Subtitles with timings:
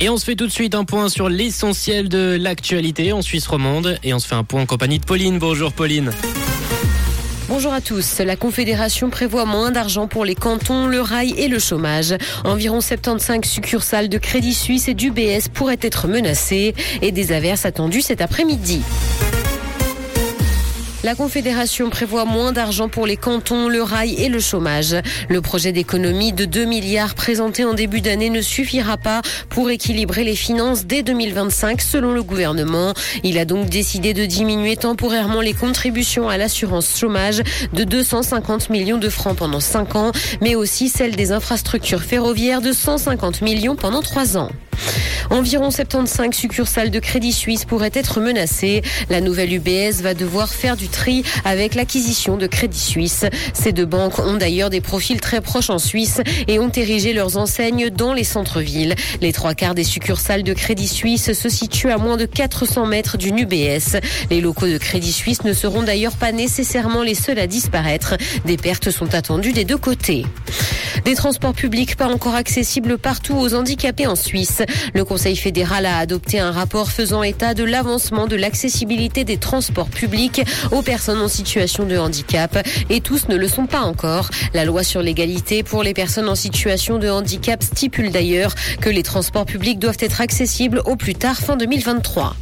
[0.00, 3.46] Et on se fait tout de suite un point sur l'essentiel de l'actualité en Suisse
[3.46, 3.98] romande.
[4.02, 5.38] Et on se fait un point en compagnie de Pauline.
[5.38, 6.10] Bonjour Pauline.
[7.48, 8.20] Bonjour à tous.
[8.20, 12.14] La Confédération prévoit moins d'argent pour les cantons, le rail et le chômage.
[12.42, 18.00] Environ 75 succursales de Crédit Suisse et d'UBS pourraient être menacées et des averses attendues
[18.00, 18.82] cet après-midi.
[21.04, 24.96] La Confédération prévoit moins d'argent pour les cantons, le rail et le chômage.
[25.28, 30.24] Le projet d'économie de 2 milliards présenté en début d'année ne suffira pas pour équilibrer
[30.24, 32.94] les finances dès 2025 selon le gouvernement.
[33.22, 37.42] Il a donc décidé de diminuer temporairement les contributions à l'assurance chômage
[37.74, 42.72] de 250 millions de francs pendant 5 ans, mais aussi celles des infrastructures ferroviaires de
[42.72, 44.48] 150 millions pendant 3 ans.
[45.30, 48.82] Environ 75 succursales de Crédit Suisse pourraient être menacées.
[49.10, 53.24] La nouvelle UBS va devoir faire du tri avec l'acquisition de Crédit Suisse.
[53.52, 57.36] Ces deux banques ont d'ailleurs des profils très proches en Suisse et ont érigé leurs
[57.36, 58.94] enseignes dans les centres-villes.
[59.20, 63.16] Les trois quarts des succursales de Crédit Suisse se situent à moins de 400 mètres
[63.16, 63.98] d'une UBS.
[64.30, 68.14] Les locaux de Crédit Suisse ne seront d'ailleurs pas nécessairement les seuls à disparaître.
[68.44, 70.24] Des pertes sont attendues des deux côtés.
[71.04, 74.62] Des transports publics pas encore accessibles partout aux handicapés en Suisse.
[74.94, 79.88] Le Conseil fédéral a adopté un rapport faisant état de l'avancement de l'accessibilité des transports
[79.88, 82.66] publics aux personnes en situation de handicap.
[82.90, 84.30] Et tous ne le sont pas encore.
[84.54, 89.02] La loi sur l'égalité pour les personnes en situation de handicap stipule d'ailleurs que les
[89.02, 92.36] transports publics doivent être accessibles au plus tard fin 2023.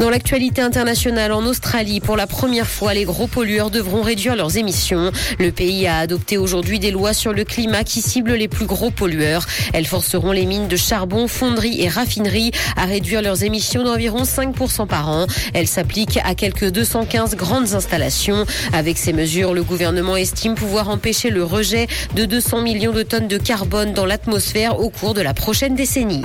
[0.00, 4.56] Dans l'actualité internationale, en Australie, pour la première fois, les gros pollueurs devront réduire leurs
[4.56, 5.12] émissions.
[5.38, 7.44] Le pays a adopté aujourd'hui des lois sur le
[7.84, 9.46] qui ciblent les plus gros pollueurs.
[9.72, 14.86] Elles forceront les mines de charbon, fonderies et raffineries à réduire leurs émissions d'environ 5%
[14.86, 15.26] par an.
[15.54, 18.44] Elles s'appliquent à quelques 215 grandes installations.
[18.72, 23.28] Avec ces mesures, le gouvernement estime pouvoir empêcher le rejet de 200 millions de tonnes
[23.28, 26.24] de carbone dans l'atmosphère au cours de la prochaine décennie.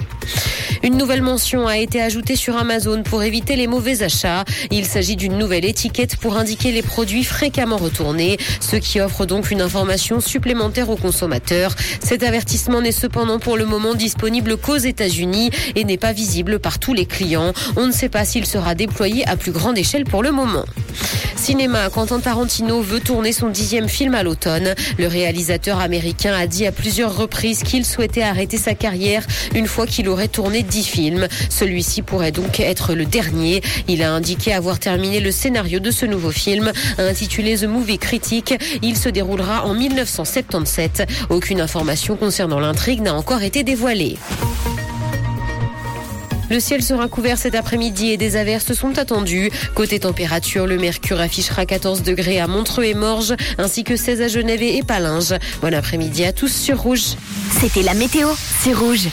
[0.83, 4.45] Une nouvelle mention a été ajoutée sur Amazon pour éviter les mauvais achats.
[4.71, 9.51] Il s'agit d'une nouvelle étiquette pour indiquer les produits fréquemment retournés, ce qui offre donc
[9.51, 11.75] une information supplémentaire aux consommateurs.
[12.03, 16.79] Cet avertissement n'est cependant pour le moment disponible qu'aux États-Unis et n'est pas visible par
[16.79, 17.53] tous les clients.
[17.75, 20.65] On ne sait pas s'il sera déployé à plus grande échelle pour le moment.
[21.45, 24.73] Cinéma, Quentin Tarantino veut tourner son dixième film à l'automne.
[24.97, 29.23] Le réalisateur américain a dit à plusieurs reprises qu'il souhaitait arrêter sa carrière
[29.53, 31.27] une fois qu'il aurait tourné dix films.
[31.51, 33.61] Celui-ci pourrait donc être le dernier.
[33.87, 38.55] Il a indiqué avoir terminé le scénario de ce nouveau film, intitulé The Movie Critique.
[38.81, 41.07] Il se déroulera en 1977.
[41.29, 44.17] Aucune information concernant l'intrigue n'a encore été dévoilée.
[46.49, 49.49] Le ciel sera couvert cet après-midi et des averses sont attendues.
[49.73, 54.27] Côté température, le mercure affichera 14 degrés à Montreux et Morges, ainsi que 16 à
[54.27, 55.35] Genève et Palinges.
[55.61, 57.15] Bon après-midi à tous sur Rouge.
[57.59, 58.29] C'était la météo,
[58.61, 59.07] c'est Rouge.